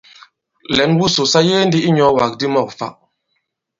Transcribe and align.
Lɛ̌n 0.75 0.91
wusò 0.97 1.23
sa 1.31 1.39
yege 1.47 1.65
ndī 1.67 1.79
i 1.81 1.85
inyɔ̄ɔwàk 1.89 2.31
di 2.39 2.47
mɔ̂k 2.53 2.69
fa. 2.77 2.87